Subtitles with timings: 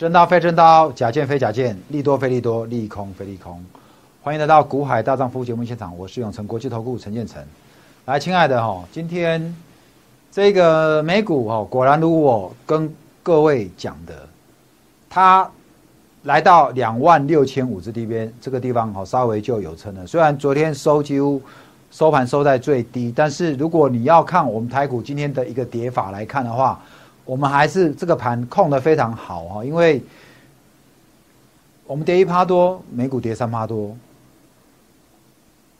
[0.00, 3.62] 真刀非真刀，假剑非假剑，利多非利多，利空非利空。
[4.22, 7.44] 欢迎来到股海大丈夫节目现场，我是永成国际投顾陈建成。
[8.06, 9.54] 来，亲爱的哈，今天
[10.32, 12.90] 这个美股哈，果然如我跟
[13.22, 14.26] 各位讲的，
[15.10, 15.46] 它
[16.22, 20.06] 来到两万六千五这地边这个地方哈，稍微就有撑了。
[20.06, 21.42] 虽然昨天收几乎
[21.90, 26.80] 收盘收在最低，但是如果你要看我们台股今天的一个跌法来看的话，
[27.30, 30.02] 我们还是这个盘控的非常好哈，因为
[31.86, 33.96] 我们跌一趴多，美股跌三趴多。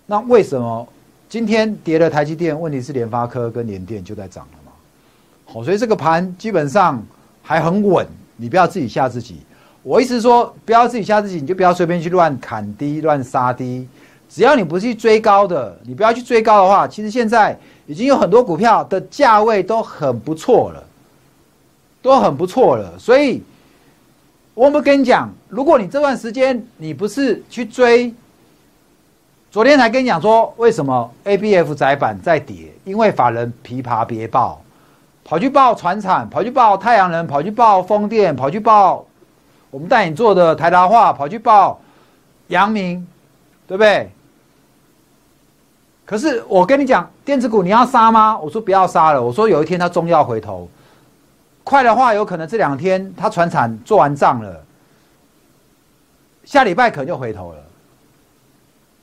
[0.06, 0.86] 那为什么
[1.28, 2.58] 今天跌了台积电？
[2.58, 4.70] 问题是联发科跟联电就在涨了嘛？
[5.44, 7.04] 好，所以这个盘基本上
[7.42, 8.06] 还很稳，
[8.36, 9.40] 你不要自己吓自己。
[9.82, 13.88] 我意思说，不要自己吓自己，你就不要随便去乱砍低、乱杀低。
[14.28, 20.84] 只要你不去追高的，你不要去追高的话，其实现在已经有很多股票的价位都很不错了。
[22.02, 23.42] 都很不错了，所以
[24.54, 28.14] 我们跟你讲，如果你这段时间你不是去追，
[29.50, 34.62] 昨天才跟你讲说为什么 A B F 窄板在跌，因为法人琵琶别报，
[35.24, 39.04] 跑去报船产，跑去报太阳能，跑去报风电，跑去报
[39.70, 41.80] 我们带你做的台达化，跑去报
[42.48, 43.06] 阳明，
[43.66, 44.10] 对不对？
[46.06, 48.36] 可是我跟你讲，电子股你要杀吗？
[48.38, 50.68] 我说不要杀了，我说有一天它终要回头。
[51.70, 54.60] 快的话，有可能这两天他船产做完账了，
[56.42, 57.58] 下礼拜可能就回头了。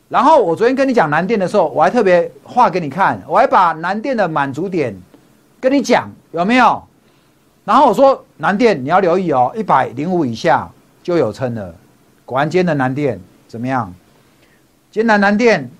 [0.09, 4.93] 然后我昨天跟你讲南电的时候，我还特别画给你看，我还把南电的满足点
[5.61, 6.83] 跟你讲有没有？
[7.63, 10.69] 然后我说南电你要留意哦，一百零五以下
[11.01, 11.73] 就有撑了。
[12.25, 13.93] 果然今天的南电怎么样？
[14.91, 15.71] 今天南南电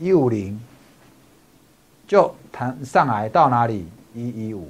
[0.00, 0.60] 一五零
[2.08, 3.86] 就弹上来到哪里？
[4.16, 4.68] 一一五。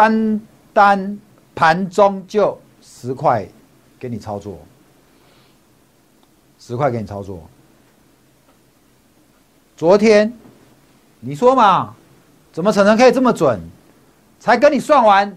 [0.00, 0.40] 单
[0.72, 1.18] 单
[1.54, 3.46] 盘中就十块
[3.98, 4.58] 给你操作，
[6.58, 7.46] 十块给你操作。
[9.76, 10.32] 昨天
[11.20, 11.94] 你说嘛，
[12.50, 13.60] 怎么可能可以这么准？
[14.38, 15.36] 才跟你算完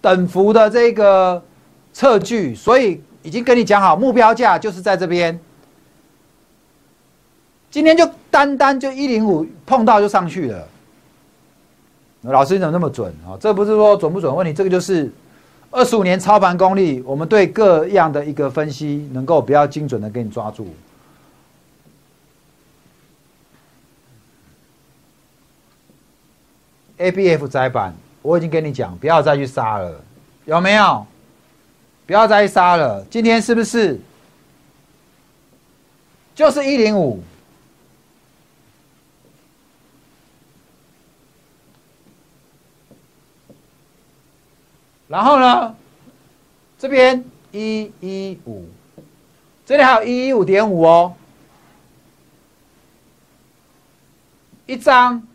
[0.00, 1.44] 等幅的这个
[1.92, 5.38] 测距，所以已经跟你讲好目标价就是在这边。
[7.70, 10.66] 今天就单单就一零五碰到就上去了。
[12.22, 13.38] 老师你怎么那么准啊？
[13.40, 15.10] 这不是说准不准问题，这个就是
[15.70, 20.66] 二十五年操盘功力，我们对各样的一个分析能够比较精准的给你抓住。
[26.96, 30.00] A B F 窄板，我已经跟你讲，不要再去杀了，
[30.44, 31.06] 有没有？
[32.04, 34.00] 不要再去杀了，今天是不是
[36.34, 37.22] 就是一零五？
[45.08, 45.74] 然后呢，
[46.78, 48.68] 这边一一五，
[49.64, 51.14] 这里还有一一五点五哦，
[54.66, 55.26] 一张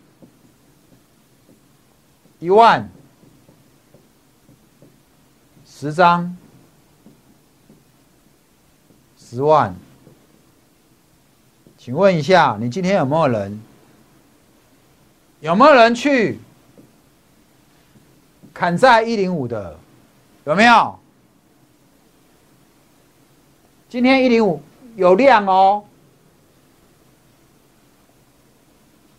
[2.37, 2.87] 一万，
[5.65, 6.37] 十张
[9.17, 9.75] 十万，
[11.79, 13.59] 请问一下，你今天有没有人？
[15.39, 16.39] 有没有人去？
[18.53, 19.75] 砍在一零五的
[20.45, 20.95] 有没有？
[23.89, 24.61] 今天一零五
[24.95, 25.83] 有量哦。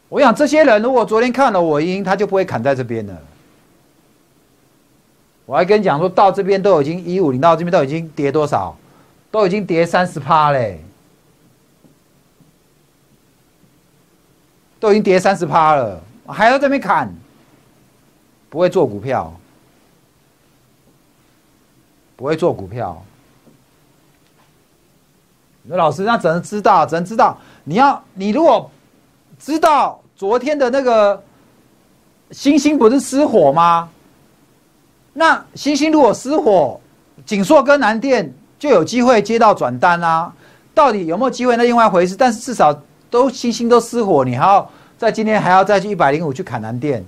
[0.09, 3.23] 我想这些人如果昨天看了我赢，他就不会砍在这边了。
[5.47, 8.77] 我还跟你讲说到这边都已经一五零到这边都已经跌多少？
[9.31, 10.81] 都已经跌三十趴嘞，
[14.79, 17.13] 都已经跌三十趴了，还要这边砍？
[18.55, 19.35] 不会做股票，
[22.15, 23.03] 不会做股票。
[25.65, 27.37] 那老师，那只能知道，只能知道。
[27.65, 28.71] 你要，你如果
[29.41, 31.21] 知道昨天的那个
[32.31, 33.91] 星星不是失火吗？
[35.15, 36.81] 那星星如果失火，
[37.27, 40.33] 锦硕跟南电就有机会接到转单啊。
[40.73, 41.57] 到底有没有机会？
[41.57, 42.15] 那另外一回事。
[42.15, 42.73] 但是至少
[43.11, 47.05] 都星星都失火，你还要在今天还要再去一百零五去砍南电。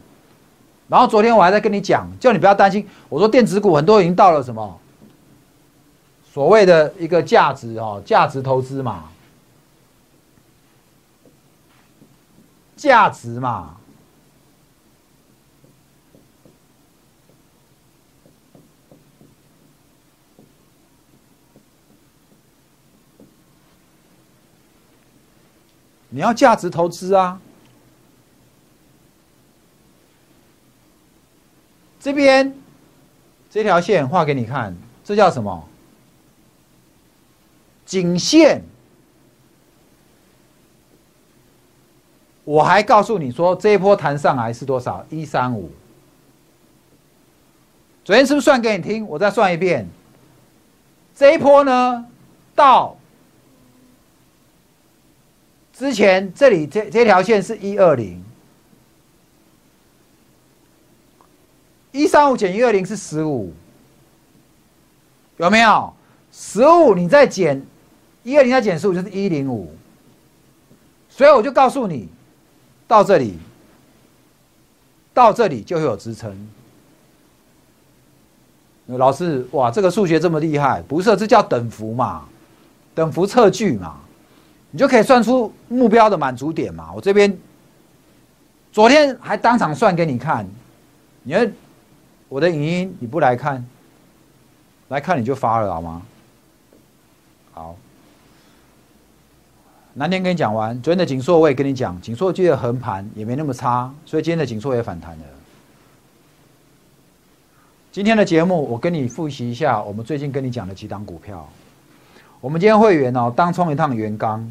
[0.89, 2.89] 然后昨天我还在跟你讲，叫你不要担心。
[3.09, 4.81] 我说电子股很多已经到了什么
[6.33, 9.05] 所谓的一个价值哦，价值投资嘛，
[12.77, 13.77] 价值嘛。
[26.11, 27.41] 你要价值投资啊。
[32.07, 32.55] 这边
[33.51, 34.73] 这条线画给你看，
[35.03, 35.69] 这叫什么？
[37.85, 38.63] 颈线。
[42.45, 45.05] 我还告诉你说，这一波弹上来是多少？
[45.11, 45.69] 一三五。
[48.05, 49.05] 昨天是不是算给你听？
[49.09, 49.85] 我再算一遍。
[51.13, 52.07] 这一波呢，
[52.55, 52.97] 到
[55.73, 58.25] 之前这里这这条线是一二零，
[61.97, 63.53] 一三五减一二零是十五，
[65.39, 65.93] 有没有？
[66.33, 67.65] 十五你再减
[68.23, 69.75] 一二零再减十五就是一零五，
[71.09, 72.09] 所以我就告诉你。
[72.89, 73.37] 到这里，
[75.13, 76.33] 到这里就会有支撑。
[78.87, 81.17] 老师，哇，这个数学这么厉害，不是？
[81.17, 82.25] 这叫等幅嘛，
[82.95, 83.97] 等幅测距嘛，
[84.71, 86.93] 你就可以算出目标的满足点嘛。
[86.95, 87.37] 我这边
[88.71, 90.47] 昨天还当场算给你看，
[91.25, 91.53] 你看
[92.29, 93.65] 我的影音你不来看，
[94.89, 96.03] 来看你就发了好吗？
[97.53, 97.77] 好。
[99.95, 105.25] 南天跟你讲完，昨天的锦硕我也跟你讲，锦硕记得横盘也没那么差，所以今天的锦硕也反弹了。
[107.91, 111.49] 今天的节目我跟你复习一下，我们最近跟你讲的几档股票。
[112.43, 114.47] 我们今天会员哦，当冲一趟元刚，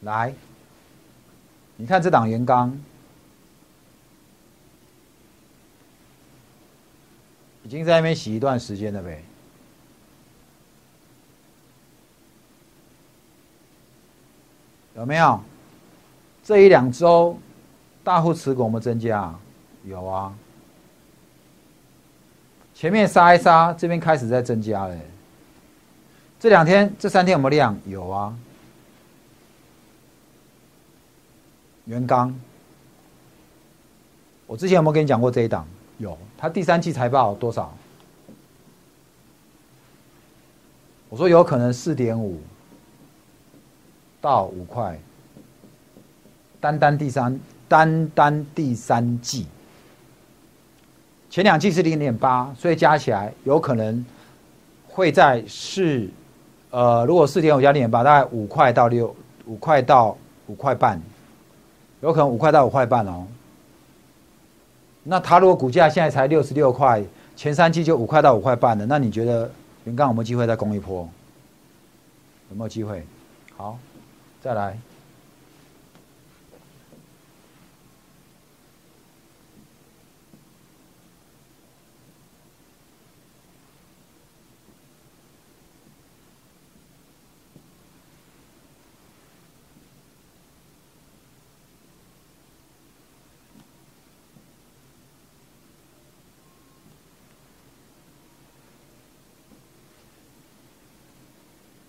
[0.00, 0.34] 来，
[1.76, 2.78] 你看这档元刚。
[7.64, 9.22] 已经在那边洗一段时间了呗，
[14.96, 15.38] 有没有？
[16.42, 17.38] 这一两周
[18.02, 19.34] 大户持股有没有增加？
[19.84, 20.34] 有啊。
[22.72, 24.96] 前面杀一杀，这边开始在增加了。
[26.40, 27.78] 这两天、这三天有没有量？
[27.84, 28.34] 有啊。
[31.88, 32.34] 元刚，
[34.46, 35.66] 我之前有没有跟你讲过这一档？
[35.96, 37.72] 有，他第三季财报多少？
[41.08, 42.38] 我说有可能四点五
[44.20, 45.00] 到五块，
[46.60, 49.46] 单单第三单单第三季，
[51.30, 54.04] 前两季是零点八，所以加起来有可能
[54.86, 56.06] 会在四，
[56.68, 60.14] 呃，如果四点五加零点八，大概五块到六五块到
[60.48, 61.00] 五块半，
[62.00, 63.26] 有可能五块到五块半哦。
[65.04, 67.02] 那它如果股价现在才六十六块，
[67.34, 69.50] 前三季就五块到五块半的，那你觉得
[69.84, 71.08] 云刚有没有机会再攻一波？
[72.50, 73.04] 有没有机会？
[73.56, 73.78] 好，
[74.40, 74.78] 再来。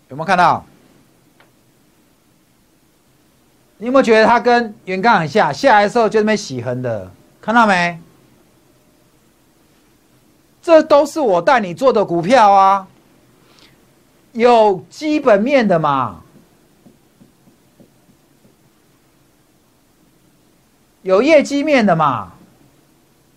[0.09, 0.65] 有没有看到？
[3.77, 5.53] 你有没有觉得它跟原钢很像？
[5.53, 7.09] 下来的时候就那边洗横的，
[7.39, 7.97] 看到没？
[10.61, 12.87] 这都是我带你做的股票啊，
[14.33, 16.21] 有基本面的嘛，
[21.03, 22.33] 有业绩面的嘛，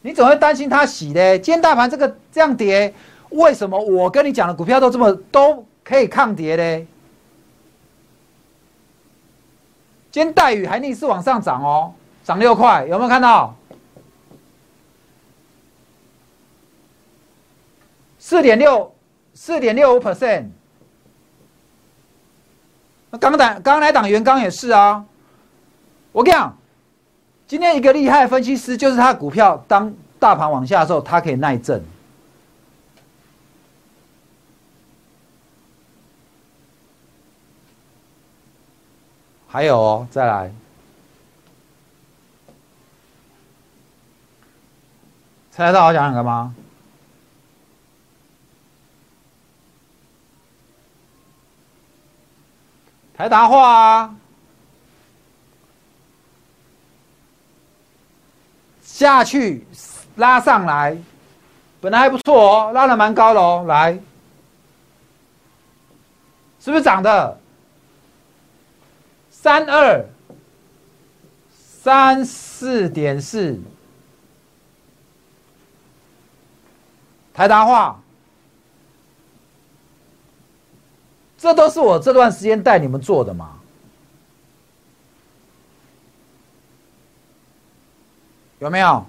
[0.00, 1.38] 你怎么会担心它洗呢？
[1.38, 2.92] 今天大盘这个这样跌，
[3.28, 5.64] 为什么我跟你讲的股票都这么都？
[5.84, 6.86] 可以抗跌嘞！
[10.10, 13.54] 今天待遇还逆势往上涨哦，涨六块，有没有看到？
[18.18, 18.94] 四点六，
[19.34, 20.46] 四点六五 percent。
[23.10, 25.04] 那刚刚刚来档元刚也是啊。
[26.12, 26.56] 我跟你讲，
[27.46, 31.82] 今天一个厉害分析师就是他股票当大盘往下的时候，他可以耐震。
[39.52, 40.50] 还有哦，再来，
[45.50, 46.54] 猜得到我讲哪个吗？
[53.14, 54.16] 台达化啊，
[58.82, 59.66] 下去
[60.16, 60.96] 拉上来，
[61.82, 63.92] 本来还不错哦，拉的蛮高的哦，来，
[66.58, 67.41] 是不是涨的？
[69.42, 70.06] 三二
[71.50, 73.58] 三四点四，
[77.34, 78.00] 台达化，
[81.36, 83.58] 这都是我这段时间带你们做的嘛。
[88.60, 89.04] 有没有？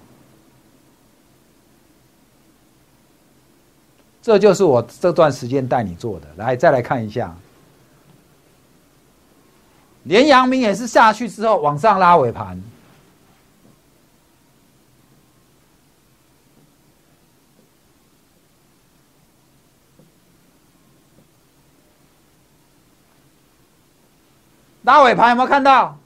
[4.20, 6.26] 这就是我这段时间带你做的。
[6.38, 7.36] 来，再来看一下，
[10.04, 12.62] 连阳明也是下去之后往上拉尾盘。
[24.82, 25.98] 拉尾盘有没有看到？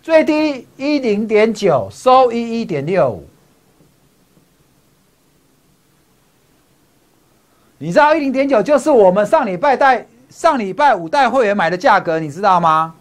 [0.00, 3.28] 最低一零点九，收一一点六五。
[7.78, 12.94] 你知道一零点九就是我们上礼拜带上礼拜五带会员买的价格，你知道吗？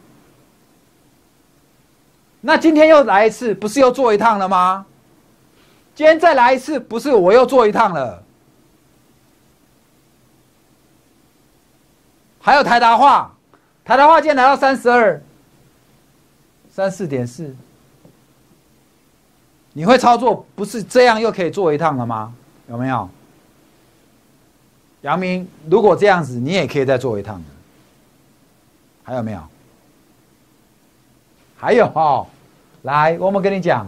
[2.41, 4.85] 那今天又来一次，不是又做一趟了吗？
[5.95, 8.21] 今天再来一次，不是我又做一趟了？
[12.41, 13.33] 还有台达化，
[13.83, 15.21] 台达化今天来到三十二。
[16.69, 17.55] 三四点四，
[19.71, 22.33] 你会操作不是这样又可以做一趟了吗？
[22.67, 23.09] 有没有？
[25.05, 27.43] 杨明，如果这样子，你也可以再做一趟的。
[29.03, 29.43] 还有没有？
[31.55, 32.25] 还有哦，
[32.81, 33.87] 来，我们跟你讲，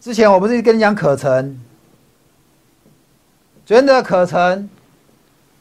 [0.00, 1.62] 之前我不是跟你讲可成，
[3.66, 4.70] 昨天的可成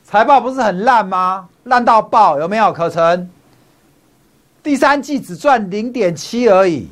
[0.06, 1.50] 财报不是很烂吗？
[1.66, 3.30] 烂到爆，有没有可成？
[4.64, 6.88] 第三季只赚零点七而已，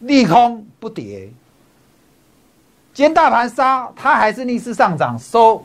[0.00, 1.30] 利空不跌。
[2.94, 5.64] 今天大盘杀，它还是逆势上涨，收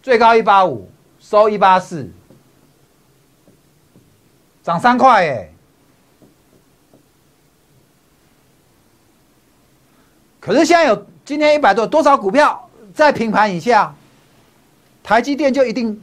[0.00, 0.88] 最高一八五，
[1.18, 2.08] 收一八四，
[4.62, 5.50] 涨三块哎。
[10.38, 13.92] 可是现在有今天一百多，多少股票在平盘以下？
[15.02, 16.00] 台积电就一定，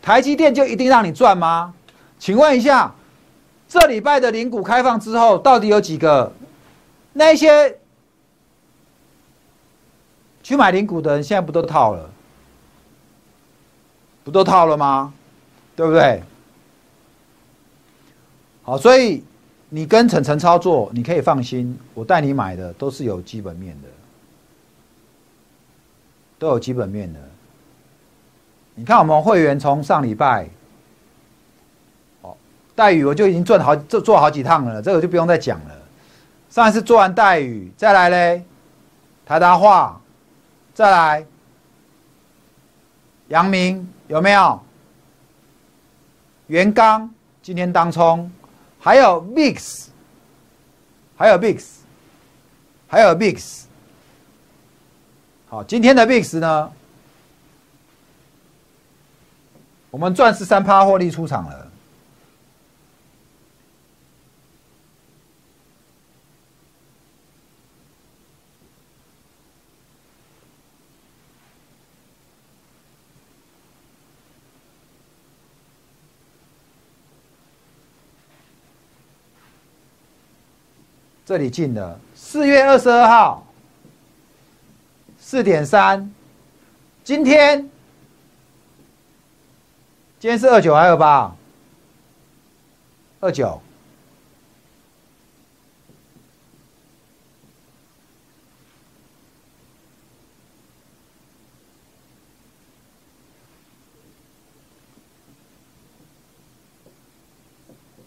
[0.00, 1.74] 台积电就一定让你赚吗？
[2.20, 2.94] 请问一下，
[3.70, 6.32] 这礼拜的零股开放之后，到底有几个？
[7.12, 7.78] 那些
[10.42, 12.10] 去买零股的人，现在不都套了？
[14.24, 15.14] 不都套了吗？
[15.76, 16.20] 对不对？
[18.64, 19.22] 好，所以
[19.68, 23.88] 你跟晨晨操作，你可以放心，我带你买的都是有基本面的，
[26.40, 27.20] 都有基本面的。
[28.74, 30.48] 你看，我们会员从上礼拜，
[32.80, 35.76] 待遇我就已经赚好做做好几趟了，这个就不用再讲了。
[36.48, 38.42] 上一次做完待遇，再来嘞，
[39.26, 40.00] 台达化，
[40.72, 41.26] 再来，
[43.28, 44.58] 阳明有没有？
[46.46, 48.32] 元刚今天当冲，
[48.78, 49.88] 还有 mix，
[51.18, 51.66] 还有 mix，
[52.88, 53.64] 还有 mix。
[55.50, 56.72] 好，今天的 mix 呢？
[59.90, 61.69] 我们赚十三趴获利出场了，
[81.30, 83.46] 这里进的四月二十二号
[85.16, 86.12] 四点三，
[87.04, 87.70] 今天。
[90.18, 91.32] 今天是二九还二八？
[93.20, 93.62] 二九，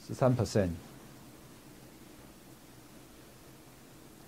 [0.06, 0.72] 十三 percent。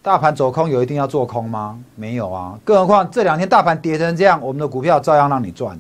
[0.06, 1.84] 大盘走空有一定要做空吗？
[1.96, 5.80] 没有啊，更何况这两天大盘跌成这样，我们的股票照样让你赚。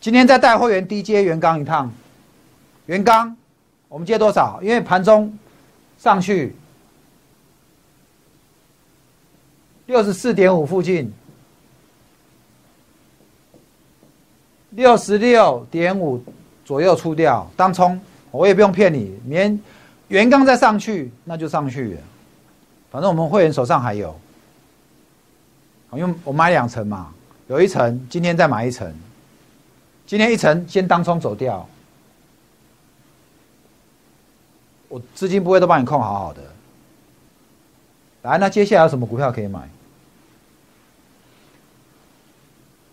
[0.00, 1.92] 今天再带会员低接元刚一趟，
[2.86, 3.36] 元刚
[3.86, 4.58] 我们接多少？
[4.62, 5.30] 因为盘中
[5.98, 6.56] 上去
[9.84, 11.12] 六十四点五附近，
[14.70, 16.18] 六十六点五
[16.64, 19.60] 左右出掉当冲，我也不用骗你，连
[20.08, 22.00] 元刚再上去那就上去了，
[22.90, 24.18] 反正我们会员手上还有，
[25.92, 27.12] 因为我买两层嘛，
[27.46, 28.92] 有一层今天再买一层。
[30.06, 31.64] 今天一层先当冲走掉，
[34.88, 36.42] 我资金不会都帮你控好好的。
[38.22, 39.68] 来，那接下来有什么股票可以买？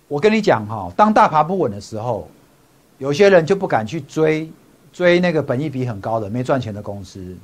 [0.07, 2.29] 我跟你讲哈，当大盘不稳的时候，
[2.99, 4.47] 有些人就不敢去追
[4.93, 7.35] 追那个本益比很高的没赚钱的公司，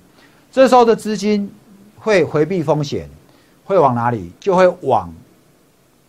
[0.51, 1.51] 这时候的资金
[2.03, 3.09] 会回避风险，
[3.63, 4.29] 会往哪里？
[4.37, 5.11] 就会往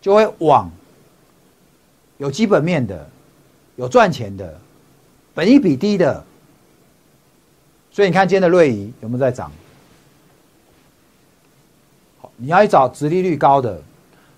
[0.01, 0.69] 就会往
[2.17, 3.09] 有基本面的、
[3.77, 4.59] 有赚钱的、
[5.33, 6.21] 本益比低的。
[7.91, 9.49] 所以你看今天的瑞仪有没有在涨？
[12.19, 13.81] 好，你要去找殖利率高的。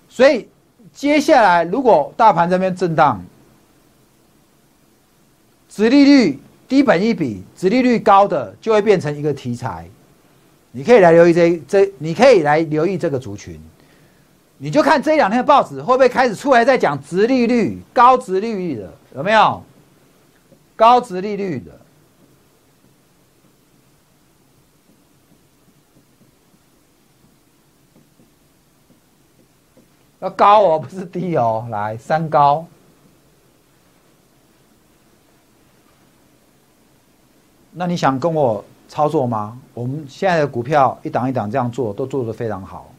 [0.08, 0.48] 所以
[0.92, 3.20] 接下来如果大盘这边震荡，
[5.68, 6.38] 殖利率
[6.68, 9.88] 低、本益比、殖利率高的就会变成一个题材。
[10.70, 13.60] 你可以来留意这这，你可以来留意这个族群。
[14.58, 19.62] 你就看这两天的报纸会不会开始出来在讲殖利率、高殖利率的有没有？
[20.76, 21.72] 高殖利率的
[30.20, 31.66] 要高哦，不是低哦。
[31.70, 32.66] 来，三高。
[37.72, 38.64] 那你想跟我？
[38.88, 39.58] 操作吗？
[39.74, 42.90] 我们现在的股票一档一档这样做，都做得非常好。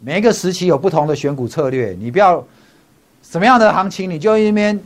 [0.00, 2.44] 每一个时期有不同的选股策略，你不要
[3.22, 4.78] 什么样的行情你就一边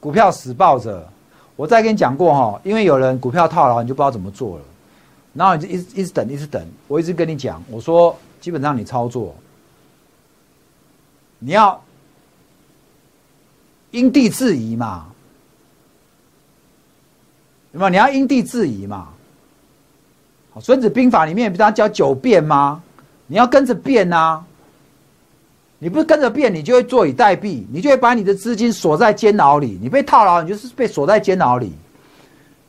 [0.00, 1.06] 股票死抱着。
[1.54, 4.64] 我再跟你讲过哈，因为有人股票套牢，你就不知道怎么做了。
[5.34, 6.66] 然后你就一直一直等，一直等。
[6.88, 9.34] 我一直跟你讲，我说基本上你操作，
[11.38, 11.80] 你要
[13.92, 15.06] 因地制宜嘛。
[17.74, 17.90] 有没有？
[17.90, 19.08] 你要因地制宜嘛？
[20.60, 22.80] 《孙子兵法》里面不是教九变吗？
[23.26, 24.40] 你要跟着变呐！
[25.80, 29.78] 你不跟着变，你就会坐以待毙，你就会把你的资金锁在监牢里。
[29.82, 31.72] 你被套牢，你就是被锁在监牢里。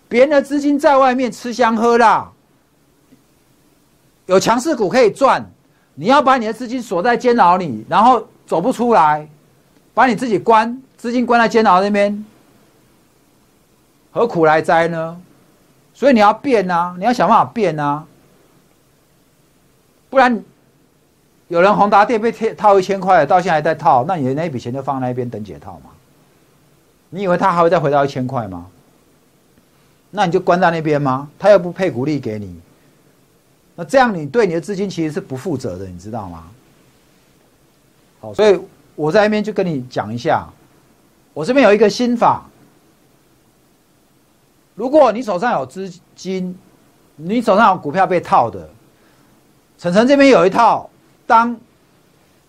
[0.09, 2.29] 别人的资金在外面吃香喝辣，
[4.25, 5.45] 有强势股可以赚，
[5.93, 9.27] 你要把你的资金锁在监牢里，然后走不出来，
[9.93, 12.25] 把你自己关，资金关在监牢那边。
[14.15, 15.22] 何苦来哉呢？
[15.93, 18.05] 所以你要变啊，你要想办法变啊，
[20.09, 20.42] 不然
[21.50, 25.90] 有人宏达电被贴套一千块，到现在还在套，那你的那笔钱就放那一边等解套嘛？
[27.09, 28.68] 你以为他还会再回到一千块吗？
[30.11, 31.29] 那你就关在那边吗？
[31.37, 32.57] 他又不配股利给你，
[33.75, 36.46] 那这样你对你的资金其实是不负责的，你知道吗？
[38.22, 38.57] 好，所以
[38.96, 40.48] 我在那边就跟你讲一下，
[41.33, 42.46] 我这边有一个心法。
[44.75, 46.55] 如果你手上有资金，
[47.16, 48.70] 你手上有股票被套的，
[49.77, 50.90] 晨晨这边有一套，
[51.25, 51.57] 当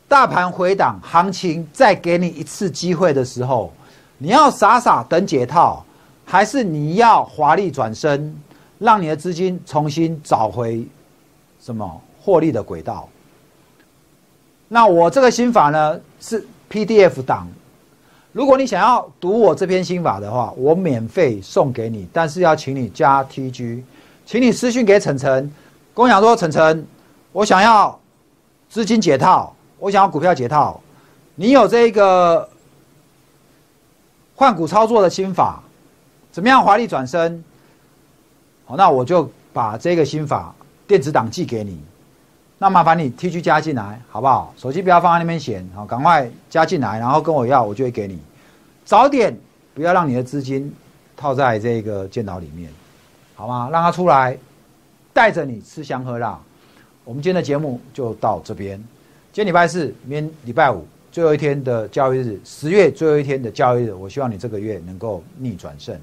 [0.09, 3.73] 大盘回档，行情再给你一次机会的时候，
[4.19, 5.85] 你要傻傻等解套，
[6.25, 8.37] 还是你要华丽转身，
[8.79, 10.85] 让你的资金重新找回
[11.61, 13.09] 什么获利的轨道？
[14.69, 17.47] 那我这个心法呢是 PDF 档。
[18.37, 23.81] 如果你想要读我这篇心法的话，我免费送给你，但是要请你加 TG，
[24.27, 25.51] 请你私信给晨晨，
[25.94, 26.87] 跟我讲说晨晨，
[27.33, 27.99] 我想要
[28.68, 30.79] 资金解套，我想要股票解套，
[31.35, 32.46] 你有这个
[34.35, 35.62] 换股操作的心法，
[36.31, 37.42] 怎么样华丽转身？
[38.66, 40.55] 好，那我就把这个心法
[40.87, 41.81] 电子档寄给你。
[42.59, 44.51] 那麻烦你 T 区加进来，好不好？
[44.57, 48.19] 手机不要放在那边闲，好，赶快加进来，然后跟我要，我就会给你。
[48.83, 49.37] 早点，
[49.75, 50.75] 不要让你的资金
[51.14, 52.71] 套在这个电脑里面，
[53.35, 53.69] 好吗？
[53.71, 54.38] 让他出来，
[55.12, 56.40] 带着你吃香喝辣。
[57.05, 58.79] 我们今天的节目就到这边。
[59.35, 65.95] 今天礼拜四，明天礼拜五，最后一天的交易日，十月最后一天的交易日，我希望你这个月能够逆转胜。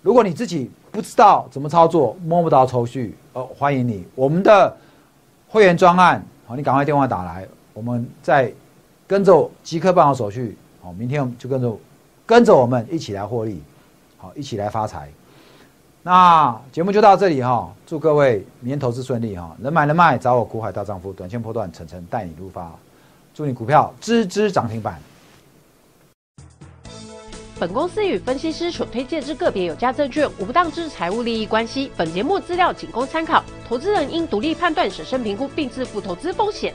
[0.00, 4.74] 如果你自己不知道怎么操作，摸不到头绪，哦，欢迎你，我们的。
[5.52, 8.50] 会员专案，好，你赶快电话打来，我们再
[9.06, 11.78] 跟着即刻办好手续，好，明天就跟着
[12.24, 13.62] 跟着我们一起来获利，
[14.16, 15.10] 好，一起来发财。
[16.02, 22.72] 那节目就到这里哈，祝各位明天投资顺利哈，能买能卖找我股海大丈夫，短线波段，层层带你入发，
[23.34, 24.98] 祝你股票支支涨停板。
[27.58, 31.92] 本公司与分析师所推荐之个别有价证券无不当之财务利益关系。
[31.96, 36.74] 本节目资料仅供参考，投资人应独立判断、审慎评估并自负投资风险。